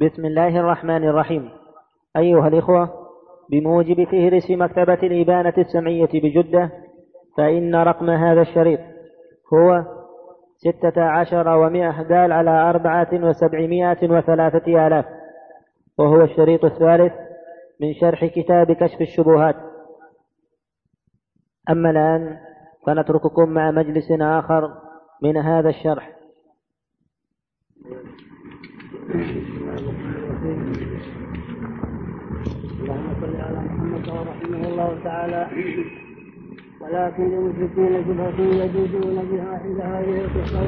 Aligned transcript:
بسم 0.00 0.26
الله 0.26 0.60
الرحمن 0.60 1.04
الرحيم. 1.04 1.50
أيها 2.16 2.48
الإخوة 2.48 2.90
بموجب 3.50 4.04
فهرس 4.04 4.50
مكتبة 4.50 4.94
الإبانة 4.94 5.54
السمعية 5.58 6.08
بجدة 6.14 6.70
فإن 7.36 7.74
رقم 7.74 8.10
هذا 8.10 8.40
الشريط 8.40 8.80
هو 9.54 9.84
ستة 10.56 11.02
عشر 11.02 11.48
ومائة 11.48 12.02
دال 12.02 12.32
على 12.32 12.50
أربعة 12.50 13.08
وسبعمائة 13.12 14.10
وثلاثة 14.10 14.86
آلاف 14.86 15.04
وهو 15.98 16.20
الشريط 16.20 16.64
الثالث 16.64 17.12
من 17.80 17.94
شرح 17.94 18.24
كتاب 18.24 18.72
كشف 18.72 19.00
الشبهات. 19.00 19.56
أما 21.70 21.90
الآن 21.90 22.38
فنترككم 22.86 23.48
مع 23.48 23.70
مجلس 23.70 24.10
آخر 24.20 24.74
من 25.22 25.36
هذا 25.36 25.68
الشرح. 25.68 26.16
اللهم 32.80 33.08
صل 33.20 33.36
على 33.40 33.58
محمد 33.66 34.08
ورحمه 34.08 34.68
الله 34.68 34.90
تعالى 35.04 35.46
ولكن 36.80 37.22
للمشركين 37.30 38.04
شبهة 38.06 38.38
يجوزون 38.64 39.16
بها 39.30 39.50
عند 39.64 39.80
هذه 39.80 40.14
القصة 40.24 40.60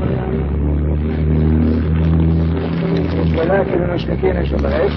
ولكن 3.38 3.78
للمشركين 3.78 4.46
شبهة 4.46 4.80
إيش؟ 4.82 4.92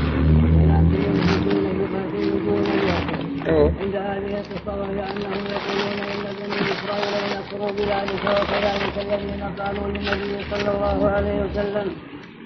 ولكن 0.56 0.98
للمشركين 1.06 1.64
شبهة 1.80 2.06
يجوزون 2.20 2.64
بها. 2.64 2.98
عند 3.82 3.96
هذه 3.96 4.32
القصة 4.40 4.74
وهي 4.82 5.00
أنهم 5.12 5.44
يقولون 5.56 6.00
إن 6.14 6.24
بني 6.40 6.58
إسرائيل 6.76 7.14
يكفروا 7.38 7.72
بذلك 7.72 8.24
وكذلك 8.26 8.96
الذين 9.06 9.44
قالوا 9.60 9.88
للنبي 9.88 10.34
صلى 10.52 10.70
الله 10.76 10.98
عليه 11.10 11.38
وسلم 11.46 11.88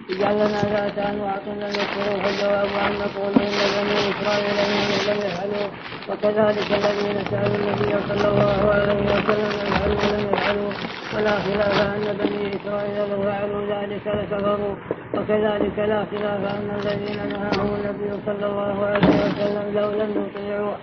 اجعل 0.09 0.35
لنا 0.35 0.61
ذات 0.73 0.97
انواع 0.97 1.35
لم 1.47 1.69
يكفروا 1.81 2.23
فالجواب 2.23 2.69
أن 2.85 2.93
نقول 3.03 3.33
إن 3.45 3.53
بني 3.75 3.97
إسرائيل 4.11 4.55
لم 4.59 5.19
يفعلوا. 5.25 5.69
وكذلك 6.09 6.67
الذين 6.71 7.17
سألوا 7.31 7.55
النبي 7.55 7.91
صلى 8.09 8.27
الله 8.31 8.59
عليه 8.73 8.99
وسلم 9.13 9.51
يفعلوا 9.67 10.01
لم 10.13 10.33
يفعلوا. 10.33 10.71
ولا 11.15 11.35
خلاف 11.45 11.81
أن 11.81 12.17
بني 12.21 12.55
إسرائيل 12.55 13.09
لو 13.11 13.21
فعلوا 13.23 13.61
ذلك 13.73 14.07
لكفروا. 14.07 14.75
وكذلك 15.13 15.79
لا 15.79 16.05
خلاف 16.11 16.41
أن 16.55 16.69
الذين 16.79 17.29
نهاهم 17.29 17.69
النبي 17.75 18.09
صلى 18.25 18.45
الله 18.45 18.85
عليه 18.85 19.07
وسلم 19.07 19.65
لو 19.79 19.89
لم 19.91 20.11
يطيعوا. 20.25 20.75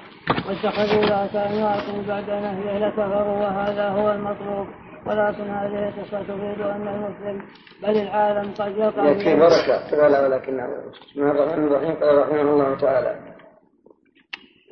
واتخذوا 0.48 1.04
انواع 1.36 1.76
بعد 2.08 2.30
نهيه 2.30 2.78
لكفروا. 2.78 3.36
وهذا 3.42 3.88
هو 3.88 4.12
المطلوب. 4.12 4.66
ولكن 5.06 5.50
هذه 5.50 5.88
القصة 5.88 6.22
تفيد 6.22 6.60
أن 6.60 6.88
المسلم 6.88 7.42
بل 7.82 7.96
العالم 8.02 8.52
قد 8.58 8.76
يقع 8.76 9.04
يكفي 9.04 9.36
بركة 9.36 10.02
قال 10.02 10.24
ولكن 10.24 10.56
بسم 10.56 11.20
الله 11.22 11.30
الرحمن 11.30 11.64
الرحيم 11.66 11.94
قال 11.94 12.18
رحمه 12.18 12.40
الله 12.42 12.76
تعالى 12.76 13.16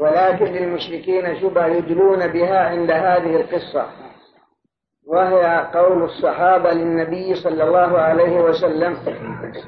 ولكن 0.00 0.44
للمشركين 0.44 1.40
شبه 1.40 1.66
يدلون 1.66 2.26
بها 2.26 2.58
عند 2.68 2.90
هذه 2.90 3.36
القصة 3.36 3.86
وهي 5.06 5.68
قول 5.74 6.02
الصحابة 6.02 6.72
للنبي 6.72 7.34
صلى 7.34 7.64
الله 7.64 7.98
عليه 7.98 8.40
وسلم 8.40 8.96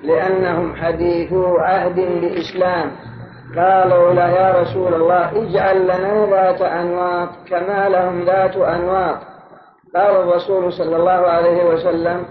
لأنهم 0.03 0.77
حديثو 0.77 1.57
عهد 1.57 1.95
بإسلام 1.95 2.93
قالوا 3.57 4.13
له 4.13 4.31
يا 4.31 4.61
رسول 4.63 4.95
الله 4.95 5.43
اجعل 5.43 5.83
لنا 5.85 6.27
ذات 6.31 6.63
أنواط 6.63 7.29
كما 7.49 7.89
لهم 7.89 8.25
ذات 8.25 8.57
أنواط. 8.57 9.36
قال 9.97 10.17
الرسول 10.17 10.73
صلى 10.73 10.97
الله 10.97 11.11
عليه 11.13 11.65
وسلم 11.65 12.25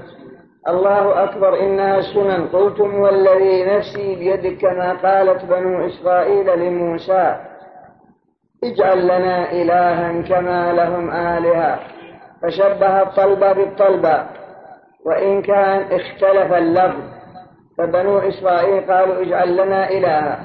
الله 0.68 1.24
أكبر 1.24 1.60
إنها 1.60 1.98
السنن 1.98 2.48
قلتم 2.48 3.00
والذي 3.00 3.66
نفسي 3.66 4.16
بيدك 4.16 4.58
كما 4.58 4.94
قالت 4.94 5.46
بنو 5.46 5.86
إسرائيل 5.86 6.60
لموسى 6.60 7.36
اجعل 8.64 9.06
لنا 9.06 9.52
إلها 9.52 10.22
كما 10.22 10.74
لهم 10.74 11.12
آلهة. 11.12 11.80
فشبه 12.42 13.02
الطلبة 13.02 13.54
بالطلبة 13.54 14.24
وإن 15.06 15.42
كان 15.42 15.82
اختلف 15.92 16.54
اللفظ 16.54 17.02
فبنو 17.78 18.18
إسرائيل 18.18 18.92
قالوا 18.92 19.22
اجعل 19.22 19.58
لنا 19.58 19.90
إلها. 19.90 20.40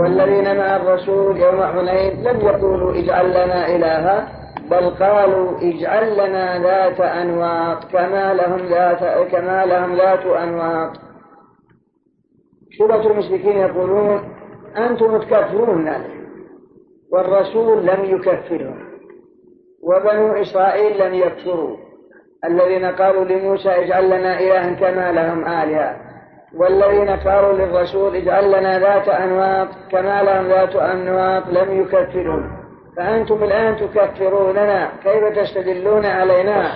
والذين 0.00 0.56
مع 0.56 0.76
الرسول 0.76 1.36
يوم 1.36 1.62
حنين 1.62 2.22
لم 2.22 2.40
يقولوا 2.40 2.94
اجعل 2.94 3.30
لنا 3.30 3.66
إلها. 3.76 4.37
بل 4.70 4.90
قالوا 4.90 5.58
اجعل 5.58 6.12
لنا 6.12 6.62
ذات 6.62 7.00
أنواط 7.00 7.84
كما 7.84 8.34
لهم 8.34 8.66
ذات 8.66 9.28
كما 9.32 9.66
لهم 9.66 9.96
ذات 9.96 10.26
أنواط 10.26 10.92
شبهة 12.70 13.06
المشركين 13.10 13.56
يقولون 13.56 14.20
أنتم 14.76 15.18
تكفرون 15.18 15.92
والرسول 17.12 17.86
لم 17.86 18.04
يكفرهم 18.04 18.88
وبنو 19.82 20.32
إسرائيل 20.32 21.06
لم 21.06 21.14
يكفروا. 21.14 21.76
الذين 22.44 22.84
قالوا 22.84 23.24
لموسى 23.24 23.68
اجعل 23.68 24.06
لنا 24.06 24.40
إلها 24.40 24.74
كما 24.74 25.12
لهم 25.12 25.44
آلهة. 25.44 25.96
والذين 26.54 27.08
قالوا 27.08 27.52
للرسول 27.52 28.16
اجعل 28.16 28.48
لنا 28.48 28.78
ذات 28.78 29.08
أنواط 29.08 29.68
كما 29.90 30.22
لهم 30.22 30.46
ذات 30.48 30.76
أنواط 30.76 31.48
لم 31.48 31.80
يكفروا. 31.80 32.57
فأنتم 32.98 33.44
الآن 33.44 33.76
تكفروننا 33.76 34.88
كيف 35.04 35.24
تستدلون 35.38 36.06
علينا 36.06 36.70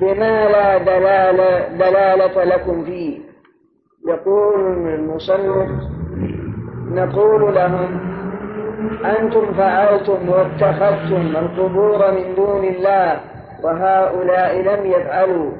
بما 0.00 0.48
لا 0.48 0.78
دلالة, 0.78 1.68
دلالة 1.68 2.44
لكم 2.44 2.84
فيه؟ 2.84 3.18
يقول 4.08 4.60
المصنف 4.88 5.68
نقول 6.90 7.54
لهم 7.54 8.00
أنتم 9.04 9.52
فعلتم 9.54 10.28
واتخذتم 10.28 11.36
القبور 11.36 12.10
من 12.12 12.34
دون 12.34 12.64
الله 12.64 13.20
وهؤلاء 13.62 14.56
لم 14.56 14.86
يفعلوا 14.86 15.50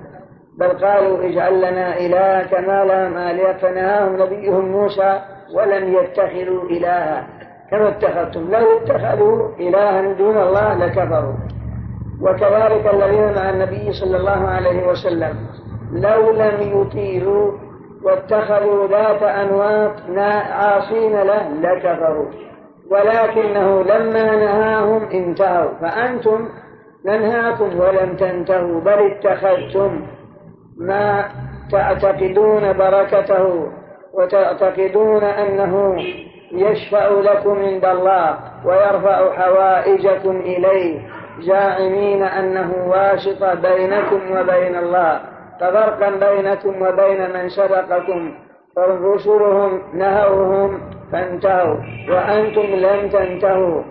بل 0.59 0.69
قالوا 0.69 1.25
اجعل 1.25 1.59
لنا 1.59 1.97
إله 1.99 2.43
كما 2.43 2.85
لهم 2.85 3.17
آلهة 3.17 3.53
فنهاهم 3.57 4.23
نبيهم 4.23 4.69
موسى 4.69 5.21
ولم 5.55 5.95
يتخذوا 5.95 6.65
إلها 6.71 7.36
كما 7.71 7.89
اتخذتم؟ 7.89 8.51
لو 8.51 8.79
اتخذوا 8.79 9.49
إلها 9.61 10.13
دون 10.13 10.37
الله 10.37 10.75
لكفروا. 10.75 11.35
وكذلك 12.23 12.95
الذين 12.95 13.35
مع 13.35 13.51
النبي 13.51 13.93
صلى 13.93 14.17
الله 14.17 14.49
عليه 14.49 14.89
وسلم 14.89 15.37
لو 15.93 16.31
لم 16.31 16.81
يطيعوا 16.81 17.53
واتخذوا 18.03 18.87
ذات 18.87 19.23
أنواط 19.23 19.93
عاصين 20.51 21.13
له 21.13 21.49
لكفروا. 21.49 22.27
ولكنه 22.91 23.83
لما 23.83 24.37
نهاهم 24.37 25.03
انتهوا. 25.13 25.71
فأنتم 25.81 26.49
ننهاكم 27.07 27.81
ولم 27.81 28.17
تنتهوا 28.17 28.81
بل 28.81 29.11
اتخذتم 29.11 30.07
ما 30.79 31.25
تعتقدون 31.73 32.73
بركته 32.73 33.69
وتعتقدون 34.15 35.25
أنه 35.25 35.97
يشفع 36.53 37.09
لكم 37.09 37.59
عند 37.59 37.85
الله 37.85 38.39
ويرفع 38.65 39.33
حوائجكم 39.33 40.37
إليه 40.41 41.01
زاعمين 41.41 42.23
أنه 42.23 42.71
واسط 42.89 43.45
بينكم 43.45 44.21
وبين 44.31 44.77
الله 44.77 45.21
ففرقا 45.61 46.11
بينكم 46.11 46.83
وبين 46.83 47.31
من 47.35 47.49
سبقكم 47.49 48.35
فرسلهم 48.77 49.83
نهوهم 49.95 50.81
فانتهوا 51.13 51.77
وأنتم 52.11 52.63
لم 52.63 53.09
تنتهوا. 53.09 53.83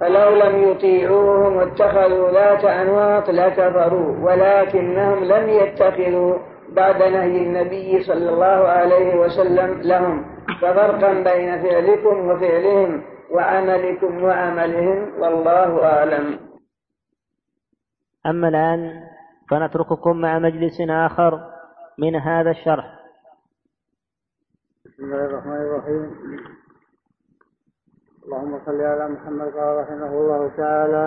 فلو 0.00 0.30
لم 0.30 0.70
يطيعوهم 0.70 1.56
واتخذوا 1.56 2.30
ذات 2.30 2.64
أنواط 2.64 3.30
لكفروا 3.30 4.14
ولكنهم 4.22 5.24
لم 5.24 5.48
يتخذوا 5.48 6.34
بعد 6.72 7.02
نهي 7.02 7.36
النبي 7.36 8.02
صلى 8.02 8.30
الله 8.30 8.68
عليه 8.68 9.16
وسلم 9.16 9.80
لهم. 9.82 10.24
ففرقا 10.46 11.12
بين 11.12 11.62
فعلكم 11.62 12.28
وفعلهم 12.28 13.04
وعملكم 13.30 14.22
وعملهم 14.24 15.20
والله 15.20 15.84
أعلم. 15.84 16.38
أما 18.26 18.48
الآن 18.48 19.02
فنترككم 19.50 20.20
مع 20.20 20.38
مجلس 20.38 20.80
آخر 20.80 21.50
من 21.98 22.16
هذا 22.16 22.50
الشرح. 22.50 22.86
بسم 24.84 25.04
الله 25.04 25.24
الرحمن 25.24 25.60
الرحيم. 25.66 26.04
اللهم 28.24 28.60
صل 28.66 28.80
على 28.80 29.08
محمد 29.08 29.52
رحمه 29.56 30.12
الله 30.12 30.56
تعالى. 30.56 31.06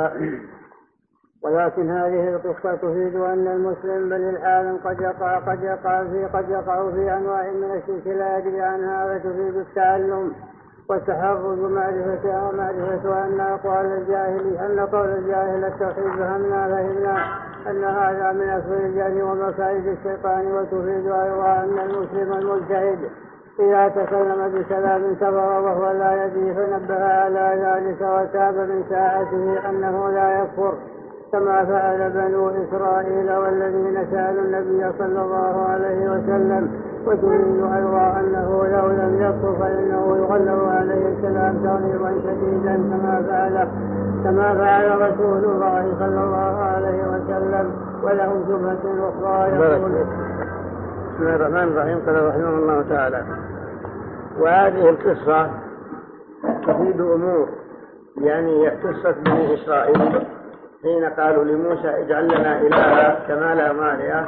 ولكن 1.44 1.90
هذه 1.90 2.30
القصة 2.30 2.76
تفيد 2.76 3.16
أن 3.16 3.48
المسلم 3.48 4.10
بل 4.10 4.22
العالم 4.22 4.78
قد 4.78 5.02
يقع 5.02 5.40
قد 5.40 5.64
يقع 5.64 6.04
في 6.04 6.26
قد 6.26 6.50
يقع 6.50 6.92
في 6.92 7.14
أنواع 7.14 7.52
من 7.52 7.72
الشرك 7.72 8.08
لا 8.08 8.38
يدري 8.38 8.62
عنها 8.62 9.20
فتفيد 9.20 9.56
التعلم 9.56 10.32
والتحرز 10.90 11.60
ومعرفتها 11.60 12.50
ومعرفة 12.50 13.26
أن 13.26 13.40
أقوال 13.40 13.86
الجاهل 13.86 14.58
أن 14.58 14.80
قول 14.80 15.10
الجاهل 15.10 15.66
التوحيد 15.66 16.20
فهمنا 16.20 16.68
فهمنا 16.68 17.18
أن 17.68 17.84
هذا 17.84 18.32
من 18.32 18.50
أسفل 18.50 18.86
الجهل 18.86 19.22
ومكائد 19.22 19.88
الشيطان 19.88 20.52
وتفيد 20.52 21.06
أيضا 21.12 21.64
أن 21.64 21.80
المسلم 21.80 22.34
المجتهد 22.34 23.00
إذا 23.60 23.88
تكلم 23.88 24.48
بكلام 24.48 25.16
كفر 25.16 25.62
وهو 25.62 25.92
لا 25.92 26.26
يدري 26.26 26.54
فنبه 26.54 27.06
على 27.06 27.62
ذلك 27.64 28.02
وتاب 28.02 28.56
من 28.56 28.84
ساعته 28.90 29.70
أنه 29.70 30.10
لا 30.10 30.42
يكفر. 30.42 30.74
كما 31.32 31.66
فعل 31.66 32.10
بنو 32.10 32.50
إسرائيل 32.50 33.32
والذين 33.32 34.08
سألوا 34.12 34.42
النبي 34.42 34.92
صلى 34.98 35.22
الله 35.22 35.66
عليه 35.70 36.12
وسلم 36.12 36.72
وتريد 37.06 37.64
أيضا 37.76 38.20
أنه 38.20 38.68
لو 38.68 38.88
لم 38.88 39.18
يكفر 39.22 39.56
فإنه 39.60 40.18
يغلب 40.18 40.70
عليه 40.70 41.08
السلام 41.08 41.58
تغليظا 41.64 42.12
شديدا 42.24 42.76
كما 42.76 43.24
فعل 43.28 43.68
كما 44.24 44.56
فعل 44.56 45.02
رسول 45.02 45.44
الله 45.44 45.96
صلى 46.00 46.24
الله 46.24 46.60
عليه 46.60 47.04
وسلم. 47.04 47.72
وله 48.04 48.44
شبهة 48.48 49.10
أخرى 49.10 49.50
يقول 49.50 49.92
بسم 51.14 51.22
الله 51.22 51.36
الرحمن 51.36 51.64
الرحيم. 51.64 52.00
قال 52.06 52.28
رحمه 52.28 52.50
الله 52.50 52.86
تعالى 52.90 53.24
وهذه 54.40 54.90
القصة 54.90 55.50
تفيد 56.68 57.02
أمور 57.02 57.48
يعني 58.18 58.70
قصة 58.70 59.16
بني 59.26 59.54
إسرائيل. 59.54 60.26
حين 60.84 61.06
قالوا 61.06 61.44
لموسى 61.44 61.90
اجعل 61.90 62.26
لنا 62.26 62.62
إلها 62.62 63.28
كما 63.28 63.56
لهم 63.56 63.80
آلهة 63.84 64.28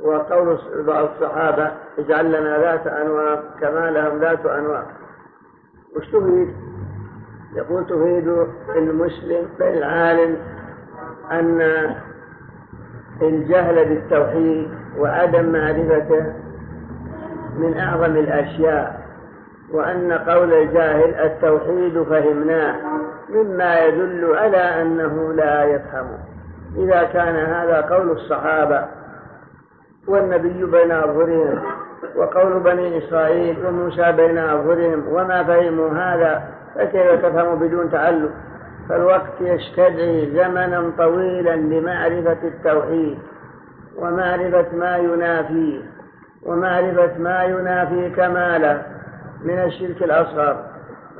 وقول 0.00 0.58
بعض 0.86 1.08
الصحابة 1.08 1.70
اجعل 1.98 2.26
لنا 2.26 2.58
ذات 2.58 2.86
أنواع 2.86 3.42
كما 3.60 3.90
لهم 3.90 4.18
ذات 4.18 4.46
أنواع 4.46 4.82
وش 5.96 6.06
تفيد؟ 6.08 6.54
يقول 7.54 7.86
تفيد 7.86 8.46
المسلم 8.76 9.48
العالم 9.60 10.36
أن 11.30 11.60
الجهل 13.22 13.84
بالتوحيد 13.88 14.70
وعدم 14.98 15.52
معرفته 15.52 16.32
من 17.58 17.78
أعظم 17.78 18.16
الأشياء 18.16 19.02
وأن 19.72 20.12
قول 20.12 20.52
الجاهل 20.52 21.14
التوحيد 21.14 22.02
فهمناه 22.02 22.91
مما 23.28 23.80
يدل 23.80 24.34
على 24.36 24.82
أنه 24.82 25.32
لا 25.32 25.64
يفهم. 25.64 26.18
إذا 26.76 27.02
كان 27.02 27.36
هذا 27.36 27.80
قول 27.80 28.10
الصحابة 28.10 28.84
والنبي 30.08 30.64
بين 30.64 30.92
أظهرهم 30.92 31.62
وقول 32.16 32.60
بني 32.60 32.98
إسرائيل 32.98 33.66
وموسى 33.66 34.12
بين 34.12 34.38
أظهرهم 34.38 35.08
وما 35.08 35.44
فهموا 35.44 35.90
هذا 35.90 36.42
فكيف 36.74 37.26
تفهم 37.26 37.58
بدون 37.58 37.90
تعلم 37.90 38.30
فالوقت 38.88 39.40
يستدعي 39.40 40.30
زمنا 40.34 40.92
طويلا 40.98 41.56
لمعرفة 41.56 42.38
التوحيد 42.44 43.18
ومعرفة 43.96 44.66
ما 44.76 44.96
ينافيه 44.96 45.80
ومعرفة 46.42 47.18
ما 47.18 47.44
ينافي 47.44 48.10
كماله 48.10 48.82
من 49.44 49.58
الشرك 49.58 50.02
الأصغر. 50.02 50.71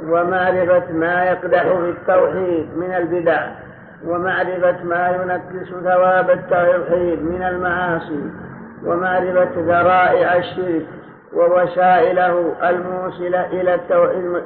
ومعرفة 0.09 0.93
ما 0.93 1.25
يقدح 1.25 1.63
في 1.63 1.91
التوحيد 1.91 2.77
من 2.77 2.93
البدع 2.95 3.47
ومعرفة 4.07 4.85
ما 4.85 5.09
ينكس 5.09 5.69
ثواب 5.85 6.31
التوحيد 6.31 7.23
من 7.23 7.43
المعاصي 7.43 8.21
ومعرفة 8.85 9.51
ذرائع 9.57 10.37
الشرك 10.37 10.87
ووسائله 11.33 12.55
الموصلة 12.71 13.47
إلى 13.47 13.75
التوحيد 13.75 14.43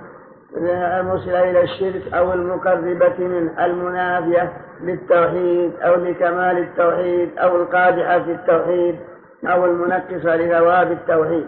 الموصلة 0.56 1.50
إلى 1.50 1.62
الشرك 1.62 2.14
أو 2.14 2.32
المقربة 2.32 3.18
منه 3.18 3.64
المنافية 3.64 4.52
للتوحيد 4.82 5.72
أو 5.82 5.94
لكمال 5.94 6.58
التوحيد 6.58 7.30
أو 7.38 7.56
القادحة 7.56 8.18
في 8.18 8.32
التوحيد 8.32 8.96
أو 9.44 9.64
المنكسة 9.64 10.36
لثواب 10.36 10.92
التوحيد. 10.92 11.46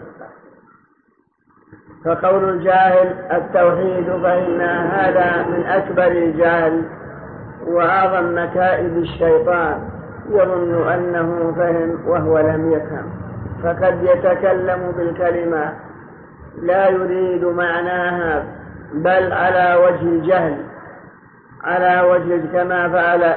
فقول 2.05 2.49
الجاهل 2.49 3.15
التوحيد 3.31 4.05
فإن 4.23 4.61
هذا 4.61 5.43
من 5.47 5.65
أكبر 5.65 6.07
الجهل 6.07 6.83
وأعظم 7.67 8.35
مكائد 8.35 8.97
الشيطان 8.97 9.79
يظن 10.29 10.87
أنه 10.87 11.53
فهم 11.57 11.99
وهو 12.07 12.39
لم 12.39 12.71
يفهم. 12.71 13.11
فقد 13.63 14.03
يتكلم 14.03 14.93
بالكلمة 14.97 15.73
لا 16.61 16.89
يريد 16.89 17.45
معناها 17.45 18.43
بل 18.93 19.33
على 19.33 19.75
وجه 19.75 20.01
الجهل. 20.01 20.57
على 21.63 22.01
وجه 22.01 22.41
كما 22.53 22.89
فعل 22.89 23.35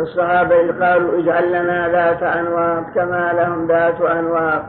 الصحابة 0.00 0.60
إذ 0.60 0.84
قالوا 0.84 1.18
اجعل 1.18 1.48
لنا 1.48 1.88
ذات 1.88 2.22
أنواط 2.22 2.84
كما 2.94 3.32
لهم 3.32 3.66
ذات 3.66 4.00
أنواط 4.00 4.62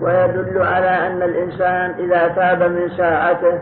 ويدل 0.00 0.62
على 0.62 1.06
أن 1.06 1.22
الإنسان 1.22 1.90
إذا 1.90 2.28
تاب 2.28 2.62
من 2.62 2.88
ساعته 2.88 3.58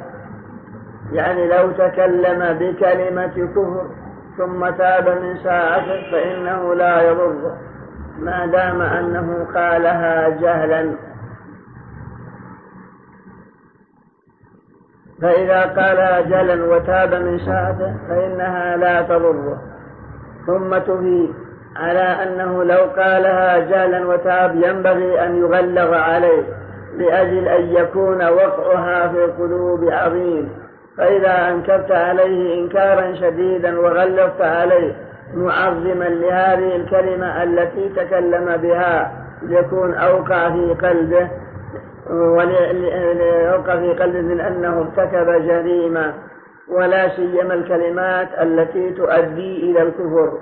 يعني 1.13 1.49
لو 1.49 1.71
تكلم 1.71 2.59
بكلمة 2.59 3.27
كفر 3.27 3.91
ثم 4.39 4.71
تاب 4.71 5.09
من 5.09 5.37
ساعته 5.37 6.11
فإنه 6.13 6.75
لا 6.75 7.03
يضره. 7.03 7.57
ما 8.19 8.47
دام 8.47 8.83
أنه 8.83 9.47
قالها 9.55 10.29
جهلا. 10.29 10.95
فإذا 15.23 15.63
قالها 15.63 16.21
جهلا 16.21 16.65
وتاب 16.65 17.15
من 17.15 17.39
ساعته 17.39 17.97
فإنها 18.09 18.77
لا 18.77 19.03
تضره. 19.03 19.63
ثم 20.47 20.79
تفيد 20.79 21.35
على 21.77 22.01
أنه 22.23 22.65
لو 22.65 22.85
قالها 22.97 23.59
جهلا 23.59 24.07
وتاب 24.07 24.57
ينبغي 24.57 25.25
أن 25.25 25.37
يغلظ 25.37 25.95
عليه 25.95 26.43
لأجل 26.97 27.49
أن 27.49 27.69
يكون 27.69 28.29
وقعها 28.29 29.09
في 29.09 29.25
القلوب 29.25 29.85
عظيم. 29.91 30.49
فإذا 30.97 31.49
أنكرت 31.49 31.91
عليه 31.91 32.61
إنكارا 32.61 33.15
شديدا 33.15 33.81
وغلظت 33.81 34.41
عليه 34.41 34.93
معظما 35.35 36.05
لهذه 36.05 36.77
الكلمة 36.77 37.43
التي 37.43 37.89
تكلم 37.89 38.57
بها 38.57 39.13
ليكون 39.43 39.95
أوقع 39.95 40.51
في 40.51 40.75
قلبه 40.83 41.29
وليوقع 42.11 43.77
في 43.77 43.93
قلبه 43.93 44.21
من 44.21 44.41
أنه 44.41 44.79
ارتكب 44.79 45.47
جريمة 45.47 46.15
ولا 46.69 47.09
سيما 47.09 47.55
الكلمات 47.55 48.29
التي 48.41 48.91
تؤدي 48.91 49.71
إلى 49.71 49.83
الكفر. 49.83 50.39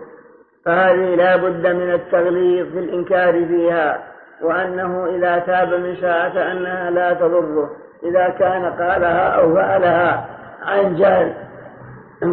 فهذه 0.65 1.15
لا 1.15 1.37
بد 1.37 1.67
من 1.67 1.95
التغليظ 1.95 2.73
في 2.73 2.79
الإنكار 2.79 3.33
فيها 3.33 4.05
وأنه 4.43 5.07
إذا 5.07 5.39
تاب 5.39 5.75
من 5.75 5.97
ساعة 5.97 6.53
أنها 6.53 6.91
لا 6.91 7.13
تضره 7.13 7.71
إذا 8.03 8.29
كان 8.29 8.65
قالها 8.65 9.29
أو 9.29 9.55
فعلها 9.55 10.29
عن 10.63 10.97
جهل 10.97 11.35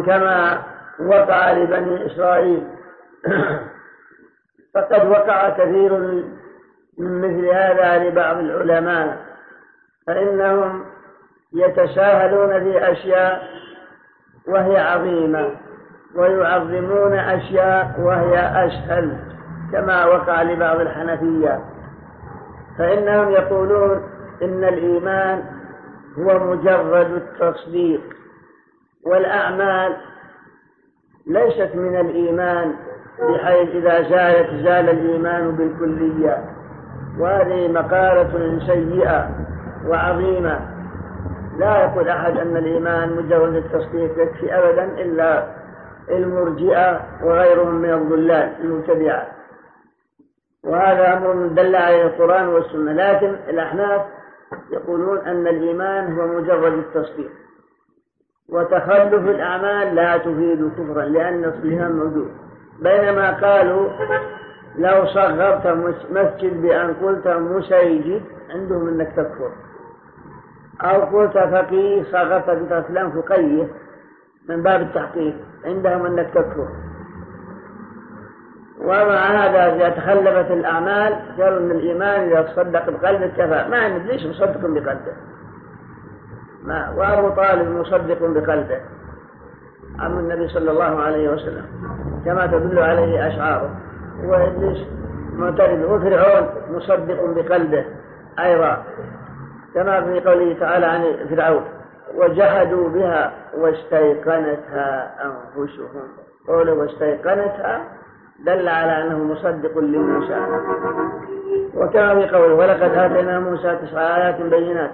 كما 0.06 0.62
وقع 1.00 1.52
لبني 1.52 2.06
إسرائيل. 2.06 2.66
فقد 4.74 5.06
وقع 5.06 5.50
كثير 5.50 5.98
من 6.98 7.20
مثل 7.20 7.48
هذا 7.48 8.04
لبعض 8.04 8.38
العلماء 8.38 9.16
فإنهم 10.06 10.84
يتساهلون 11.52 12.60
في 12.60 12.92
أشياء 12.92 13.42
وهي 14.48 14.76
عظيمة. 14.78 15.65
ويعظمون 16.14 17.12
أشياء 17.12 18.00
وهي 18.00 18.38
أسهل 18.66 19.16
كما 19.72 20.04
وقع 20.04 20.42
لبعض 20.42 20.80
الحنفية. 20.80 21.60
فإنهم 22.78 23.30
يقولون 23.30 24.02
إن 24.42 24.64
الإيمان 24.64 25.42
هو 26.18 26.38
مجرد 26.38 27.10
التصديق 27.10 28.00
والأعمال 29.06 29.96
ليست 31.26 31.70
من 31.74 32.00
الإيمان 32.00 32.74
بحيث 33.20 33.68
إذا 33.68 34.02
زالت 34.02 34.50
زال 34.50 34.90
الإيمان 34.90 35.50
بالكلية. 35.50 36.44
وهذه 37.18 37.68
مقالة 37.68 38.58
سيئة 38.66 39.30
وعظيمة. 39.86 40.60
لا 41.58 41.84
يقول 41.84 42.08
أحد 42.08 42.36
أن 42.36 42.56
الإيمان 42.56 43.16
مجرد 43.16 43.54
التصديق 43.54 44.10
يكفي 44.18 44.58
أبدا 44.58 44.84
إلا 44.84 45.44
المرجئة 46.10 47.00
وغيرهم 47.22 47.74
من 47.74 47.92
الضلال 47.92 48.52
المبتدعة. 48.60 49.26
وهذا 50.64 51.16
أمر 51.16 51.46
دل 51.46 51.76
عليه 51.76 52.02
القرآن 52.02 52.48
والسنة 52.48 52.92
لكن 52.92 53.36
الأحناف 53.48 54.02
يقولون 54.70 55.18
أن 55.18 55.46
الإيمان 55.46 56.18
هو 56.18 56.26
مجرد 56.26 56.72
التصديق. 56.72 57.30
وتخلف 58.48 59.28
الأعمال 59.28 59.94
لا 59.94 60.16
تفيد 60.16 60.72
كفرا 60.72 61.04
لأن 61.04 61.44
أصلها 61.44 61.88
موجود. 61.88 62.30
بينما 62.82 63.30
قالوا 63.30 63.88
لو 64.78 65.06
صغرت 65.06 65.66
مسجد 66.10 66.62
بأن 66.62 66.94
قلت 66.94 67.28
مسيجد 67.28 68.22
عندهم 68.50 68.88
أنك 68.88 69.12
تكفر. 69.16 69.50
أو 70.80 71.00
قلت 71.00 71.38
فقيه 71.38 72.02
صغرت 72.02 72.50
بفلان 72.50 73.10
فقيه. 73.10 73.68
من 74.48 74.62
باب 74.62 74.80
التحقيق 74.80 75.34
عندهم 75.64 76.06
أنك 76.06 76.30
تكفر 76.34 76.68
ومع 78.80 79.26
هذا 79.26 79.76
إذا 79.76 79.88
تخلفت 79.88 80.50
الأعمال 80.50 81.14
قالوا 81.40 81.58
أن 81.58 81.70
الإيمان 81.70 82.20
إذا 82.20 82.42
تصدق 82.42 82.90
بقلبه 82.90 83.26
كفى 83.26 83.66
ما 83.70 83.78
عندك 83.78 84.04
ليش 84.04 84.26
مصدق 84.26 84.60
بقلبه؟ 84.60 85.12
ما 86.64 86.90
وأبو 86.96 87.28
طالب 87.28 87.68
مصدق 87.68 88.18
بقلبه. 88.20 88.80
عم 89.98 90.18
النبي 90.18 90.48
صلى 90.48 90.70
الله 90.70 91.02
عليه 91.02 91.28
وسلم 91.28 91.64
كما 92.24 92.46
تدل 92.46 92.78
عليه 92.78 93.28
أشعاره. 93.28 93.70
وإبليس 94.24 94.78
معترض 95.32 95.82
وفرعون 95.84 96.48
مصدق 96.70 97.24
بقلبه 97.24 97.84
أيضا 98.38 98.84
كما 99.74 100.00
في 100.00 100.20
قوله 100.20 100.56
تعالى 100.60 100.86
عن 100.86 101.04
فرعون 101.30 101.64
وجحدوا 102.14 102.88
بها 102.88 103.32
واستيقنتها 103.58 105.14
أنفسهم. 105.24 106.08
قوله 106.48 106.72
واستيقنتها 106.72 107.84
دل 108.46 108.68
على 108.68 109.02
أنه 109.02 109.18
مصدق 109.18 109.78
لموسى. 109.78 110.46
وكما 111.74 112.14
في 112.14 112.36
قوله 112.36 112.54
ولقد 112.54 112.90
آتينا 112.94 113.40
موسى 113.40 113.76
تسع 113.76 114.16
آيات 114.16 114.40
بينات. 114.40 114.90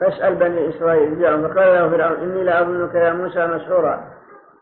فاسأل 0.00 0.34
بني 0.34 0.68
إسرائيل 0.68 1.20
جاءهم 1.20 1.48
فقال 1.48 1.74
له 1.74 1.88
فرعون 1.88 2.16
إني 2.16 2.44
لأظنك 2.44 2.94
يا 2.94 3.12
موسى 3.12 3.46
مسحورا. 3.46 4.04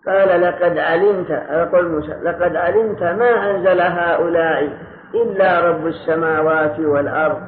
قال 0.06 0.40
لقد 0.40 0.78
علمت 0.78 1.30
هذا 1.30 1.70
قول 1.72 1.88
موسى 1.88 2.12
لقد 2.22 2.56
علمت 2.56 3.02
ما 3.02 3.50
أنزل 3.50 3.80
هؤلاء 3.80 4.78
إلا 5.14 5.60
رب 5.60 5.86
السماوات 5.86 6.80
والأرض. 6.80 7.40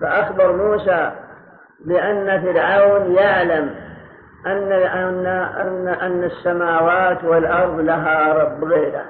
فأخبر 0.00 0.52
موسى 0.52 1.12
بأن 1.84 2.42
فرعون 2.42 3.12
يعلم 3.12 3.74
أن 4.46 4.72
أن 4.72 5.26
أن 5.26 5.88
أن 5.88 6.24
السماوات 6.24 7.24
والأرض 7.24 7.80
لها 7.80 8.32
رب 8.32 8.64
غيره. 8.64 9.04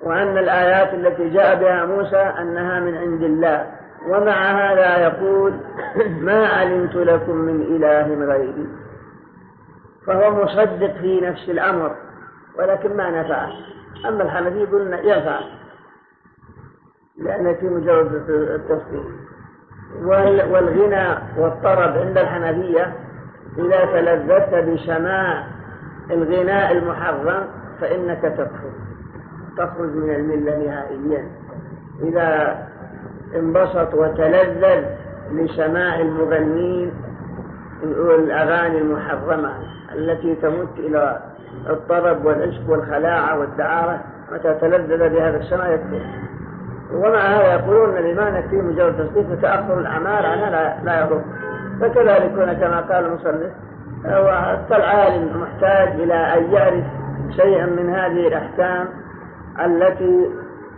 وأن 0.00 0.38
الآيات 0.38 0.94
التي 0.94 1.28
جاء 1.28 1.60
بها 1.60 1.86
موسى 1.86 2.16
أنها 2.16 2.80
من 2.80 2.96
عند 2.96 3.22
الله. 3.22 3.66
ومع 4.08 4.32
هذا 4.32 4.98
يقول 4.98 5.52
ما 6.28 6.46
علمت 6.46 6.94
لكم 6.94 7.34
من 7.34 7.62
إله 7.62 8.26
غيري. 8.32 8.68
فهو 10.06 10.44
مصدق 10.44 10.92
في 11.00 11.20
نفس 11.20 11.48
الأمر 11.48 11.96
ولكن 12.58 12.96
ما 12.96 13.10
نفعه 13.10 13.50
أما 14.08 14.22
الحنفي 14.22 14.64
قلنا 14.64 15.00
ينفع 15.00 15.40
لأن 17.18 17.54
في 17.54 17.66
مجرد 17.66 18.30
التصديق. 18.30 19.06
والغنى 20.50 21.18
والطرب 21.36 21.96
عند 21.98 22.18
الحنفية 22.18 23.05
إذا 23.58 23.84
تلذذت 23.84 24.54
بسماع 24.54 25.44
الغناء 26.10 26.72
المحرم 26.72 27.44
فإنك 27.80 28.22
تكفر. 28.22 28.70
تخرج 29.56 29.90
من 29.90 30.14
الملة 30.14 30.56
نهائيا. 30.56 31.28
إذا 32.02 32.58
انبسط 33.36 33.94
وتلذذ 33.94 34.84
لسماع 35.32 36.00
المغنين 36.00 36.92
والأغاني 37.82 38.78
المحرمة 38.78 39.52
التي 39.94 40.34
تمت 40.34 40.78
إلى 40.78 41.20
الطرب 41.70 42.24
والعشق 42.24 42.70
والخلاعة 42.70 43.38
والدعارة 43.38 44.00
متى 44.32 44.54
تلذذ 44.54 45.08
بهذا 45.08 45.36
السماء 45.36 45.72
يكفر. 45.72 46.06
ومع 46.92 47.18
هذا 47.18 47.54
يقولون 47.54 47.96
الإيمان 47.96 48.34
يكفي 48.34 48.56
مجرد 48.56 49.06
تصديق 49.06 49.26
فتأخر 49.26 49.78
الأعمال 49.78 50.26
عنها 50.26 50.50
لا, 50.50 50.84
لا 50.84 51.00
يضر. 51.00 51.20
فكذلك 51.80 52.32
هنا 52.32 52.52
كما 52.54 52.80
قال 52.80 53.06
المصنف 53.06 53.52
العالم 54.72 55.42
محتاج 55.42 55.88
إلى 55.88 56.14
أن 56.14 56.52
يعرف 56.52 56.84
شيئا 57.36 57.66
من 57.66 57.90
هذه 57.90 58.28
الأحكام 58.28 58.88
التي 59.64 60.30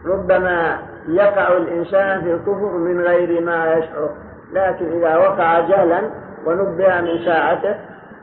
ربما 0.07 0.79
يقع 1.09 1.57
الإنسان 1.57 2.21
في 2.23 2.33
الكفر 2.33 2.79
من 2.79 3.01
غير 3.01 3.45
ما 3.45 3.73
يشعر. 3.73 4.11
لكن 4.53 4.93
إذا 4.93 5.17
وقع 5.17 5.61
جهلا 5.61 6.01
ونبه 6.47 7.01
من 7.01 7.25
ساعته 7.25 7.75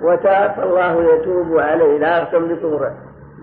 وتاب 0.01 0.51
فالله 0.51 1.13
يتوب 1.13 1.59
عليه 1.59 1.99
لا 1.99 2.21
يختم 2.21 2.47
بكفره. 2.47 2.93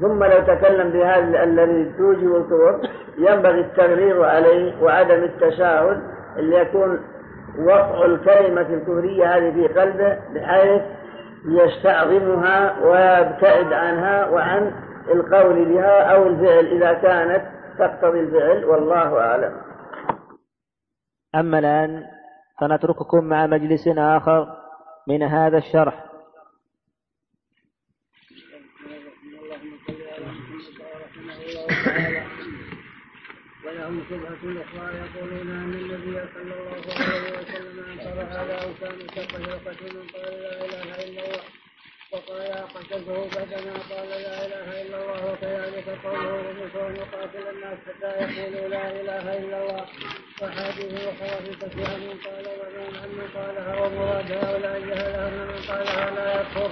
ثم 0.00 0.24
لو 0.24 0.40
تكلم 0.46 0.90
بهذا 0.90 1.42
الذي 1.42 1.92
توجب 1.98 2.36
الكفر 2.36 2.78
ينبغي 3.18 3.60
التغرير 3.60 4.24
عليه 4.24 4.82
وعدم 4.82 5.24
التساهل 5.24 6.00
اللي 6.36 6.66
وقع 7.58 8.04
الكلمة 8.04 8.60
الكفرية 8.60 9.36
هذه 9.36 9.52
في 9.52 9.80
قلبه 9.80 10.18
بحيث 10.34 10.82
يستعظمها 11.44 12.78
ويبتعد 12.84 13.72
عنها 13.72 14.28
وعن 14.28 14.72
القول 15.12 15.64
بها 15.64 16.14
أو 16.14 16.26
الفعل 16.26 16.66
إذا 16.66 16.92
كانت 16.92 17.42
تقتضي 17.78 18.20
الفعل 18.20 18.64
والله 18.64 19.20
أعلم. 19.20 19.52
أما 21.34 21.58
الآن 21.58 22.02
فنترككم 22.60 23.24
مع 23.24 23.46
مجلس 23.46 23.88
آخر 23.98 24.46
من 25.08 25.22
هذا 25.22 25.58
الشرح. 25.58 26.11
ولهم 33.82 34.04
شبهة 34.10 34.62
أخرى 34.62 34.98
يقولون 34.98 35.50
أن 35.50 35.74
النبي 35.74 36.28
صلى 36.34 36.42
الله 36.42 36.94
عليه 36.94 37.38
وسلم 37.38 37.84
أنكر 37.90 38.38
على 38.38 38.54
أوسام 38.54 38.98
شق 39.16 39.32
شوكة 39.32 39.80
من 39.94 40.06
قال 40.14 40.42
لا 40.42 40.64
إله 40.64 41.04
إلا 41.04 41.24
الله. 41.24 41.42
وقال 42.12 42.52
قتلته 42.74 43.28
بعدما 43.34 43.74
قال 43.90 44.08
لا 44.08 44.46
إله 44.46 44.82
إلا 44.82 44.96
الله. 45.02 45.32
وكذلك 45.32 45.88
قوله 46.04 46.88
ان 46.88 46.96
يقاتل 46.96 47.44
الناس 47.54 47.78
حتى 47.86 48.10
يقولوا 48.22 48.68
لا 48.68 49.00
إله 49.00 49.38
إلا 49.38 49.62
الله. 49.62 49.86
وحديث 50.42 50.92
أخرى 50.94 51.36
في 51.44 51.52
كثير 51.62 51.90
من 52.06 52.16
قال 52.26 52.44
ومن 52.60 53.08
من 53.18 53.28
قالها 53.36 53.74
ومراد 53.80 54.32
هؤلاء 54.32 54.80
جهل 54.80 55.14
أن 55.26 55.46
من 55.48 55.60
قالها 55.68 56.10
لا 56.10 56.40
يكفر. 56.40 56.70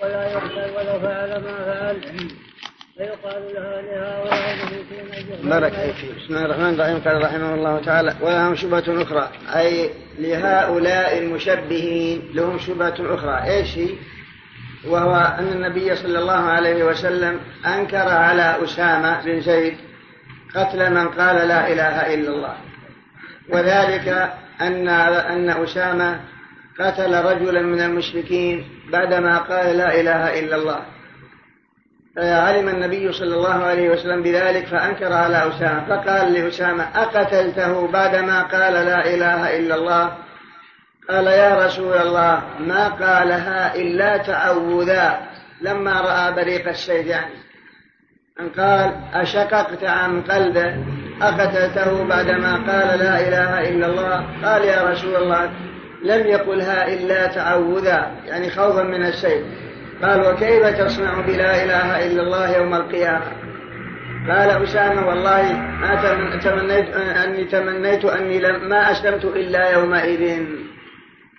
ولا 0.00 0.32
يقتل 0.32 0.70
ولو 0.76 1.00
فعل 1.00 1.30
ما 1.44 1.56
فعل. 1.64 2.30
فيقال 2.98 3.42
لها 3.54 4.22
بارك 5.44 5.72
فيك. 5.72 6.14
بسم 6.16 6.34
الله 6.34 6.44
الرحمن 6.44 6.74
الرحيم. 6.74 6.98
قال 6.98 7.24
رحمه 7.24 7.54
الله 7.54 7.80
تعالى 7.80 8.14
ولهم 8.20 8.54
شبهة 8.54 9.02
أخرى. 9.02 9.30
أي 9.56 9.90
لهؤلاء 10.18 11.18
المشبهين. 11.18 12.30
لهم 12.34 12.58
شبهة 12.58 12.94
أخرى. 13.00 13.50
إيش 13.50 13.78
هي؟ 13.78 13.88
وهو 14.86 15.14
أن 15.38 15.48
النبي 15.48 15.96
صلى 15.96 16.18
الله 16.18 16.32
عليه 16.32 16.84
وسلم 16.84 17.40
أنكر 17.66 18.08
على 18.08 18.56
أسامة 18.64 19.24
بن 19.24 19.40
زيد 19.40 19.76
قتل 20.54 20.94
من 20.94 21.08
قال 21.08 21.48
لا 21.48 21.72
إله 21.72 22.14
إلا 22.14 22.28
الله. 22.28 22.56
وذلك 23.48 24.32
أن 24.60 24.88
أن 24.88 25.50
أسامة 25.50 26.20
قتل 26.80 27.24
رجلا 27.24 27.62
من 27.62 27.80
المشركين 27.80 28.64
بعدما 28.92 29.38
قال 29.38 29.76
لا 29.76 30.00
إله 30.00 30.40
إلا 30.40 30.56
الله. 30.56 30.93
فعلم 32.16 32.68
النبي 32.68 33.12
صلى 33.12 33.34
الله 33.34 33.64
عليه 33.64 33.90
وسلم 33.90 34.22
بذلك 34.22 34.66
فأنكر 34.66 35.12
على 35.12 35.48
أسامة 35.48 35.84
فقال 35.88 36.32
لأسامة 36.32 36.84
أقتلته 36.94 37.86
بعدما 37.88 38.42
قال 38.42 38.72
لا 38.72 39.14
إله 39.14 39.58
إلا 39.58 39.74
الله؟ 39.74 40.12
قال 41.08 41.26
يا 41.26 41.66
رسول 41.66 41.94
الله 41.94 42.42
ما 42.60 42.88
قالها 42.88 43.74
إلا 43.74 44.16
تعوذا 44.16 45.20
لما 45.62 46.00
رأى 46.00 46.32
بريق 46.32 46.68
السيف 46.68 47.06
يعني. 47.06 47.34
أن 48.40 48.48
قال 48.48 48.94
أشققت 49.14 49.84
عن 49.84 50.22
قلبه 50.22 50.76
أقتلته 51.22 52.04
بعدما 52.04 52.52
قال 52.52 52.98
لا 52.98 53.28
إله 53.28 53.68
إلا 53.68 53.86
الله؟ 53.86 54.26
قال 54.44 54.64
يا 54.64 54.90
رسول 54.90 55.16
الله 55.16 55.50
لم 56.04 56.26
يقلها 56.26 56.88
إلا 56.88 57.26
تعوذا 57.26 58.10
يعني 58.26 58.50
خوفا 58.50 58.82
من 58.82 59.06
السيف. 59.06 59.44
قال 60.04 60.20
وكيف 60.20 60.66
تصنع 60.66 61.20
بلا 61.20 61.64
إله 61.64 62.06
إلا 62.06 62.22
الله 62.22 62.56
يوم 62.56 62.74
القيامة؟ 62.74 63.32
قال 64.28 64.62
أسامة 64.62 65.08
والله 65.08 65.52
ما 65.52 65.94
تمنيت 66.42 66.88
أني 66.94 67.44
تمنيت 67.44 68.04
أني 68.04 68.38
لم 68.38 68.68
ما 68.68 68.92
أسلمت 68.92 69.24
إلا 69.24 69.70
يومئذ. 69.70 70.46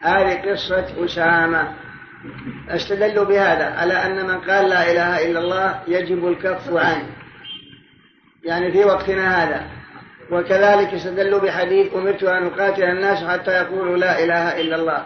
هذه 0.02 0.52
قصة 0.52 1.06
أسامة. 1.06 1.74
استدلوا 2.70 3.26
بهذا 3.26 3.66
على 3.66 3.94
أن 3.94 4.26
من 4.28 4.38
قال 4.38 4.70
لا 4.70 4.92
إله 4.92 5.26
إلا 5.26 5.40
الله 5.40 5.80
يجب 5.88 6.28
الكف 6.28 6.74
عنه. 6.74 7.10
يعني 8.44 8.72
في 8.72 8.86
وقتنا 8.86 9.44
هذا. 9.44 9.66
وكذلك 10.32 10.94
استدلوا 10.94 11.40
بحديث 11.40 11.94
أمرت 11.96 12.24
أن 12.24 12.46
أقاتل 12.46 12.84
الناس 12.84 13.24
حتى 13.24 13.52
يقولوا 13.52 13.98
لا 13.98 14.24
إله 14.24 14.62
إلا 14.62 14.76
الله. 14.76 15.06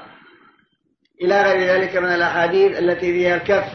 إلى 1.22 1.42
غير 1.42 1.68
ذلك 1.68 1.98
من 1.98 2.10
الأحاديث 2.10 2.80
التي 2.80 3.14
فيها 3.14 3.36
الكف 3.36 3.66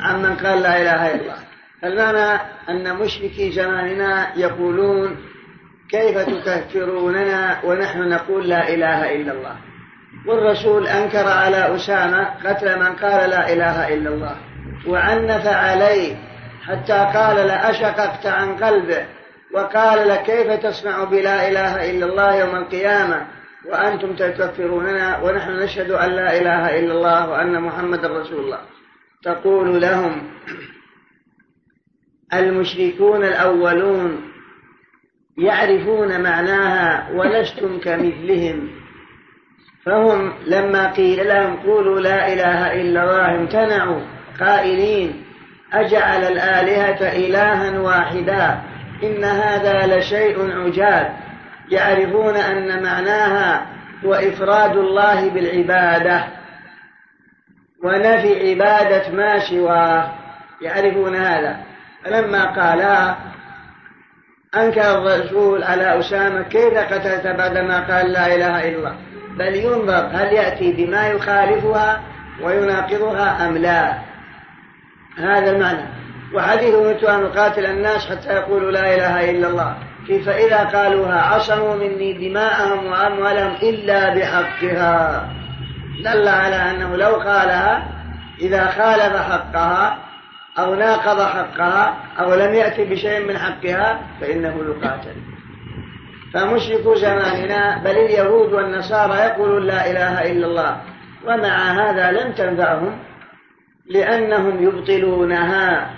عمن 0.00 0.36
قال 0.36 0.62
لا 0.62 0.82
إله 0.82 1.14
إلا 1.14 1.20
الله. 1.20 1.38
المعنى 1.84 2.40
أن 2.68 2.96
مشركي 2.96 3.52
زماننا 3.52 4.38
يقولون 4.38 5.16
كيف 5.90 6.18
تكفروننا 6.18 7.60
ونحن 7.64 8.08
نقول 8.08 8.48
لا 8.48 8.68
إله 8.68 9.14
إلا 9.14 9.32
الله؟ 9.32 9.56
والرسول 10.26 10.86
أنكر 10.86 11.28
على 11.28 11.76
أسامة 11.76 12.28
قتل 12.44 12.78
من 12.78 12.92
قال 12.92 13.30
لا 13.30 13.52
إله 13.52 13.94
إلا 13.94 14.10
الله 14.10 14.36
وعنف 14.86 15.46
عليه 15.46 16.16
حتى 16.66 17.10
قال 17.14 17.46
لأشققت 17.46 18.26
عن 18.26 18.56
قلبه 18.56 19.06
وقال 19.54 20.08
لك 20.08 20.22
كيف 20.22 20.52
تصنع 20.52 21.04
بلا 21.04 21.48
إله 21.48 21.90
إلا 21.90 22.06
الله 22.06 22.36
يوم 22.36 22.56
القيامة؟ 22.56 23.35
وأنتم 23.68 24.16
تكفروننا 24.16 25.22
ونحن 25.22 25.50
نشهد 25.50 25.90
أن 25.90 26.10
لا 26.10 26.40
إله 26.40 26.78
إلا 26.78 26.92
الله 26.92 27.30
وأن 27.30 27.62
محمد 27.62 28.04
رسول 28.04 28.44
الله. 28.44 28.60
تقول 29.22 29.80
لهم 29.80 30.30
المشركون 32.34 33.24
الأولون 33.24 34.20
يعرفون 35.38 36.20
معناها 36.22 37.10
ولستم 37.12 37.78
كمثلهم. 37.78 38.70
فهم 39.84 40.32
لما 40.46 40.92
قيل 40.92 41.28
لهم 41.28 41.56
قولوا 41.56 42.00
لا 42.00 42.32
إله 42.32 42.80
إلا 42.80 43.02
الله 43.02 43.34
امتنعوا 43.34 44.00
قائلين 44.40 45.24
أجعل 45.72 46.24
الآلهة 46.24 47.16
إلها 47.26 47.78
واحدا 47.78 48.62
إن 49.02 49.24
هذا 49.24 49.98
لشيء 49.98 50.50
عجاب. 50.52 51.25
يعرفون 51.70 52.36
أن 52.36 52.82
معناها 52.82 53.66
هو 54.04 54.14
إفراد 54.14 54.76
الله 54.76 55.30
بالعبادة 55.30 56.24
ونفي 57.84 58.50
عبادة 58.50 59.10
ما 59.10 59.38
سواه. 59.50 60.12
يعرفون 60.62 61.16
هذا. 61.16 61.56
فلما 62.04 62.44
قالها 62.44 63.18
أنكر 64.56 64.98
الرسول 64.98 65.62
على 65.62 66.00
أسامة 66.00 66.42
كيف 66.42 66.74
قتلت 66.74 67.26
بعدما 67.26 67.80
قال 67.80 68.12
لا 68.12 68.34
إله 68.34 68.68
إلا 68.68 68.78
الله؟ 68.78 68.96
بل 69.38 69.54
ينظر 69.54 70.10
هل 70.12 70.32
يأتي 70.32 70.72
بما 70.72 71.08
يخالفها 71.08 72.02
ويناقضها 72.42 73.48
أم 73.48 73.56
لا؟ 73.56 73.98
هذا 75.18 75.50
المعنى. 75.50 75.88
وحديث 76.34 76.74
أن 77.04 77.24
أقاتل 77.24 77.66
الناس 77.66 78.06
حتى 78.06 78.32
يقولوا 78.32 78.70
لا 78.70 78.94
إله 78.94 79.30
إلا 79.30 79.48
الله. 79.48 79.76
كيف 80.06 80.28
إذا 80.28 80.64
قالوها 80.64 81.20
عصموا 81.20 81.74
مني 81.74 82.28
دماءهم 82.28 82.86
وأموالهم 82.86 83.54
إلا 83.62 84.14
بحقها. 84.14 85.28
دل 86.04 86.28
على 86.28 86.56
أنه 86.56 86.96
لو 86.96 87.14
قالها 87.14 87.88
إذا 88.40 88.66
خالف 88.66 89.16
حقها 89.16 89.98
أو 90.58 90.74
ناقض 90.74 91.20
حقها 91.20 91.96
أو 92.18 92.34
لم 92.34 92.54
يأتي 92.54 92.84
بشيء 92.84 93.28
من 93.28 93.38
حقها 93.38 94.00
فإنه 94.20 94.54
يقاتل. 94.68 95.16
فمشركو 96.34 96.94
زماننا 96.94 97.82
بل 97.84 97.90
اليهود 97.90 98.52
والنصارى 98.52 99.14
يقولون 99.18 99.66
لا 99.66 99.90
إله 99.90 100.32
إلا 100.32 100.46
الله 100.46 100.80
ومع 101.26 101.72
هذا 101.72 102.10
لم 102.10 102.32
تنفعهم 102.32 102.98
لأنهم 103.86 104.62
يبطلونها. 104.62 105.90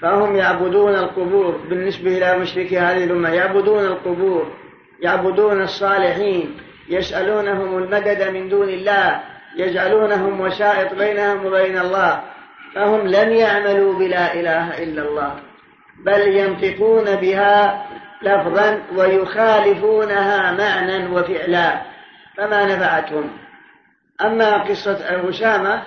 فهم 0.00 0.36
يعبدون 0.36 0.94
القبور 0.94 1.56
بالنسبة 1.70 2.18
إلى 2.18 2.38
مشركي 2.38 2.78
هذه 2.78 3.04
الأمة. 3.04 3.28
يعبدون 3.28 3.84
القبور 3.84 4.52
يعبدون 5.00 5.62
الصالحين 5.62 6.56
يسألونهم 6.88 7.78
المدد 7.78 8.28
من 8.28 8.48
دون 8.48 8.68
الله 8.68 9.20
يجعلونهم 9.56 10.40
وسائط 10.40 10.94
بينهم 10.94 11.46
وبين 11.46 11.78
الله. 11.78 12.20
فهم 12.74 13.06
لم 13.06 13.32
يعملوا 13.32 13.98
بلا 13.98 14.34
إله 14.34 14.82
إلا 14.82 15.02
الله 15.02 15.34
بل 16.04 16.20
ينطقون 16.20 17.16
بها 17.16 17.86
لفظا 18.22 18.82
ويخالفونها 18.96 20.52
معنى 20.52 21.06
وفعلا. 21.06 21.80
فما 22.36 22.64
نفعتهم. 22.64 23.30
أما 24.20 24.56
قصة 24.56 25.28
أسامة 25.30 25.82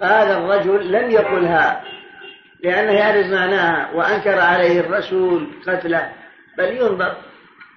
فهذا 0.00 0.38
الرجل 0.38 0.92
لم 0.92 1.10
يقلها. 1.10 1.82
لأنه 2.64 2.92
يعرف 2.92 3.26
معناها 3.26 3.90
وأنكر 3.94 4.38
عليه 4.38 4.80
الرسول 4.80 5.48
قتله. 5.66 6.08
بل 6.58 6.76
ينظر 6.76 7.16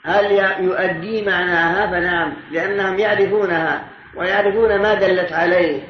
هل 0.06 0.32
يؤدي 0.60 1.26
معناها؟ 1.26 1.88
فنعم 1.88 2.34
لأنهم 2.52 3.00
يعرفونها 3.00 3.84
ويعرفون 4.16 4.82
ما 4.82 4.94
دلت 4.94 5.32
عليه 5.34 5.82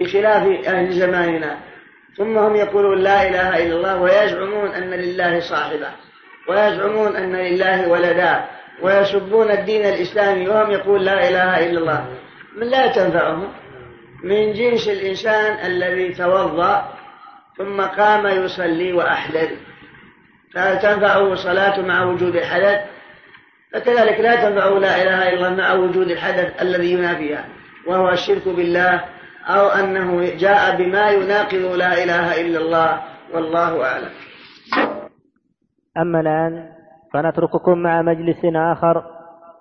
بخلاف 0.00 0.66
أهل 0.66 0.92
زماننا. 0.92 1.56
ثم 2.16 2.38
هم 2.38 2.56
يقولون 2.56 2.98
لا 2.98 3.28
إله 3.28 3.66
إلا 3.66 3.76
الله 3.76 4.02
ويزعمون 4.02 4.68
أن 4.68 4.90
لله 4.90 5.40
صاحبة 5.40 5.88
ويزعمون 6.48 7.16
أن 7.16 7.36
لله 7.36 7.88
ولدا 7.88 8.44
ويسبون 8.82 9.50
الدين 9.50 9.84
الإسلامي 9.84 10.48
وهم 10.48 10.70
يقول 10.70 11.04
لا 11.04 11.28
إله 11.28 11.66
إلا 11.66 11.78
الله. 11.78 12.06
من 12.56 12.66
لا 12.66 12.86
تنفعهم؟ 12.86 13.52
من 14.24 14.52
جنس 14.52 14.88
الإنسان 14.88 15.66
الذي 15.66 16.14
توضأ 16.14 16.93
ثم 17.58 17.80
قام 17.80 18.26
يصلي 18.26 18.92
وأحدث 18.92 19.50
فهل 20.54 20.78
تنفعه 20.78 21.34
صلاة 21.34 21.80
مع 21.80 22.04
وجود 22.04 22.36
الحدث؟ 22.36 22.80
فكذلك 23.72 24.20
لا 24.20 24.48
تنفعه 24.48 24.78
لا 24.78 25.02
إله 25.02 25.28
إلا 25.28 25.34
الله 25.34 25.54
مع 25.54 25.72
وجود 25.72 26.10
الحدث 26.10 26.62
الذي 26.62 26.92
ينافيها 26.92 27.44
وهو 27.86 28.10
الشرك 28.10 28.48
بالله 28.48 29.04
أو 29.46 29.68
أنه 29.68 30.36
جاء 30.36 30.76
بما 30.76 31.10
يناقض 31.10 31.76
لا 31.76 32.04
إله 32.04 32.40
إلا 32.40 32.58
الله 32.58 33.02
والله 33.34 33.84
أعلم. 33.84 34.10
أما 35.96 36.20
الآن 36.20 36.68
فنترككم 37.12 37.78
مع 37.78 38.02
مجلس 38.02 38.44
آخر 38.44 39.04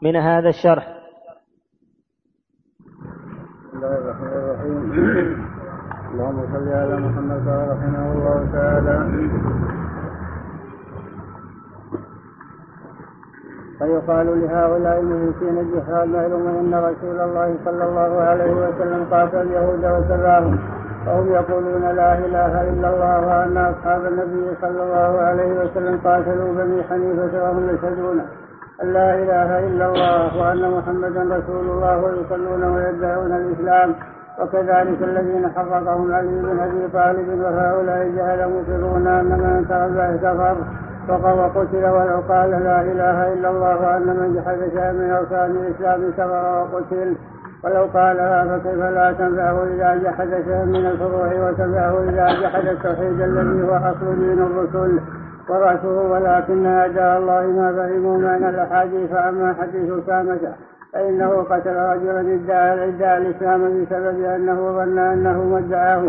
من 0.01 0.15
هذا 0.15 0.49
الشرح. 0.49 0.87
بسم 3.63 3.77
الله 3.77 3.97
الرحمن 3.97 4.27
الرحيم. 4.27 5.52
اللهم 6.13 6.39
صل 6.53 6.67
على 6.81 6.95
محمد 7.05 7.45
رحمه 7.71 8.05
الله 8.13 8.39
تعالى. 8.53 8.97
فيقال 13.79 14.27
لهؤلاء 14.41 14.99
المشركين 14.99 15.57
الجحال 15.57 16.09
معلوم 16.09 16.45
أن 16.47 16.73
رسول 16.89 17.17
الله 17.19 17.55
صلى 17.65 17.83
الله 17.89 18.21
عليه 18.21 18.53
وسلم 18.53 19.01
قاتل 19.11 19.41
اليهود 19.41 19.83
وسباهم 19.85 20.55
وهم 21.07 21.27
يقولون 21.39 21.81
لا 21.81 22.17
إله 22.25 22.53
إلا 22.69 22.87
الله 22.93 23.15
وأن 23.27 23.57
أصحاب 23.57 24.05
النبي 24.05 24.45
صلى 24.61 24.81
الله 24.83 25.11
عليه 25.27 25.51
وسلم 25.61 25.99
قاتلوا 26.03 26.53
بني 26.53 26.83
حنيفة 26.83 27.33
وهم 27.43 27.69
يشهدون 27.69 28.17
أن 28.83 28.87
لا 28.93 29.09
إله 29.21 29.49
إلا 29.67 29.85
الله 29.89 30.37
وأن 30.39 30.63
محمدا 30.77 31.21
رسول 31.37 31.65
الله 31.73 31.95
ويصلون 32.03 32.63
ويدعون 32.63 33.31
الإسلام. 33.41 33.95
وكذلك 34.39 35.03
الذين 35.03 35.49
حرقهم 35.55 36.13
علي 36.13 36.27
بن 36.27 36.59
أبي 36.59 36.87
طالب 36.93 37.41
وهؤلاء 37.41 38.11
جهل 38.15 38.49
مصرون 38.49 39.07
أن 39.07 39.25
من 39.25 39.65
ترى 39.69 40.17
كفر 40.17 40.55
فقد 41.07 41.39
قتل 41.55 41.85
ولو 41.85 42.19
قال 42.29 42.49
لا 42.49 42.81
إله 42.81 43.33
إلا 43.33 43.49
الله 43.49 43.81
وأن 43.81 44.07
من 44.07 44.35
جحد 44.35 44.57
شيئا 44.73 44.91
من 44.91 45.11
أركان 45.11 45.51
الإسلام 45.51 46.11
كفر 46.11 46.67
وقتل. 46.73 47.15
ولو 47.63 47.85
قالها 47.93 48.57
فكيف 48.57 48.79
لا 48.79 49.11
تنفعه 49.11 49.63
إذا 49.63 49.95
جحد 49.95 50.29
شيئا 50.45 50.65
من 50.65 50.85
الفروع 50.85 51.49
وتنفعه 51.49 52.03
إذا 52.09 52.27
جحد 52.41 52.65
التوحيد 52.65 53.21
الذي 53.21 53.63
هو 53.63 53.75
أصل 53.75 54.15
دين 54.19 54.41
الرسل 54.41 54.99
ورأسه. 55.49 56.01
ولكن 56.01 56.65
أداء 56.65 57.17
الله 57.17 57.41
ما 57.41 57.73
فهموا 57.73 58.17
من 58.17 58.43
الأحاديث 58.49 59.11
أما 59.11 59.55
حديث 59.61 59.91
أسامة 60.03 60.39
فإنه 60.93 61.29
قتل 61.49 61.75
رجلا 61.75 62.19
ادعى 62.19 62.87
ادعى 62.89 63.17
الإسلام 63.17 63.61
بسبب 63.61 64.23
أنه 64.23 64.71
ظن 64.71 64.97
أنه 64.97 65.43
مدعاه 65.43 66.03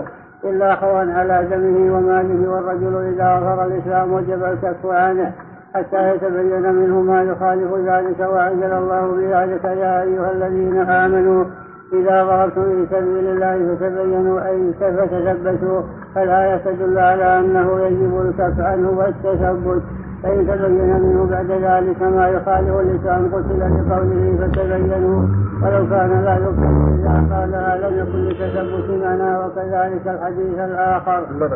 إلا 0.44 0.74
خوا 0.74 0.98
على 0.98 1.46
دمه 1.50 1.96
وماله 1.96 2.50
والرجل 2.50 2.96
إذا 2.96 3.38
أظهر 3.38 3.66
الإسلام 3.66 4.12
وجب 4.12 4.44
الكف 4.44 4.86
عنه 4.86 5.32
حتى 5.74 6.14
يتبين 6.14 6.74
منه 6.74 7.00
ما 7.00 7.22
يخالف 7.22 7.74
ذلك 7.74 8.20
وأنزل 8.20 8.72
الله 8.72 9.06
بذلك 9.06 9.64
يا 9.64 10.02
أيها 10.02 10.30
الذين 10.32 10.78
آمنوا 10.78 11.44
إذا 11.92 12.24
ظهرتم 12.24 12.62
في 12.62 12.86
سبيل 12.90 13.26
الله 13.26 13.74
فتبينوا 13.74 14.48
أي 14.48 14.72
فتثبتوا 14.80 15.82
فلا 16.14 16.58
تدل 16.64 16.98
على 16.98 17.38
أنه 17.38 17.80
يجب 17.80 18.20
الكف 18.20 18.60
عنه 18.60 18.90
والتثبت. 18.90 19.82
فإن 20.24 20.46
تبين 20.46 21.00
منه 21.02 21.26
بعد 21.30 21.50
ذلك 21.50 22.02
ما 22.02 22.28
يخالف 22.28 22.80
الإسلام 22.80 23.34
قتل 23.34 23.60
لقوله 23.60 24.36
فتبينوا 24.40 25.22
ولو 25.62 25.88
كان 25.90 26.24
لا 26.24 26.34
يكفر 26.36 26.72
إذا 26.94 27.26
قالها 27.30 27.90
لم 27.90 27.98
يكن 27.98 28.18
لتثبت 28.18 29.04
معنا 29.04 29.46
وكذلك 29.46 30.08
الحديث 30.08 30.58
الآخر. 30.58 31.20
بسم 31.20 31.54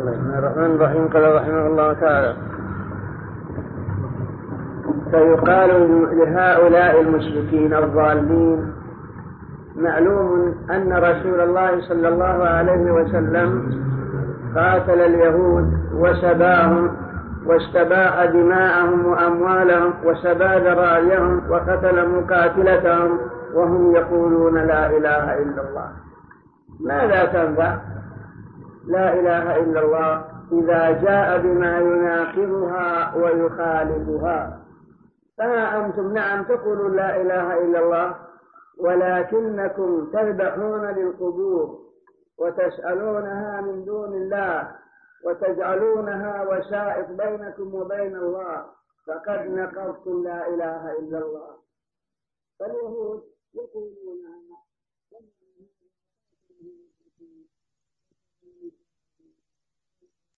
الله 0.00 0.38
الرحمن 0.38 0.74
الرحيم. 0.74 1.08
قال 1.08 1.34
رحمه 1.34 1.66
الله 1.66 1.92
تعالى 1.92 2.34
فيقال 5.10 5.70
لهؤلاء 6.18 7.00
المشركين 7.00 7.74
الضالين 7.74 8.72
معلوم 9.76 10.54
أن 10.70 10.92
رسول 10.92 11.40
الله 11.40 11.80
صلى 11.80 12.08
الله 12.08 12.48
عليه 12.48 12.92
وسلم 12.92 13.72
قاتل 14.54 15.00
اليهود 15.00 15.72
وسباهم 15.94 16.90
واستباح 17.50 18.24
دماءهم 18.24 19.06
وأموالهم 19.06 19.94
وسبى 20.04 20.44
ذراريهم 20.44 21.50
وقتل 21.50 22.08
مقاتلتهم 22.08 23.20
وهم 23.54 23.94
يقولون 23.96 24.66
لا 24.66 24.86
إله 24.86 25.38
إلا 25.42 25.68
الله. 25.68 25.92
ماذا 26.80 27.24
تنفع؟ 27.24 27.78
لا 28.86 29.12
إله 29.12 29.56
إلا 29.56 29.80
الله. 29.80 30.24
إذا 30.52 30.90
جاء 30.90 31.38
بما 31.38 31.78
يناقضها 31.78 33.14
ويخالفها. 33.16 34.58
فها 35.38 35.86
أنتم؟ 35.86 36.12
نعم 36.12 36.44
تقولون 36.44 36.96
لا 36.96 37.20
إله 37.20 37.64
إلا 37.64 37.78
الله 37.78 38.14
ولكنكم 38.78 40.06
تذبحون 40.12 40.84
للقبور 40.86 41.78
وتسألونها 42.38 43.60
من 43.60 43.84
دون 43.84 44.12
الله. 44.12 44.68
وتجعلونها 45.24 46.42
وسائط 46.48 47.08
بينكم 47.08 47.74
وبين 47.74 48.16
الله 48.16 48.66
فقد 49.06 49.40
نقضتم 49.46 50.22
لا 50.24 50.48
إله 50.48 50.98
إلا 50.98 51.18
الله. 51.18 51.56
فاليهود 52.58 53.22
يقولون 53.54 54.39